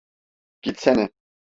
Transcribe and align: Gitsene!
Gitsene! 0.63 1.07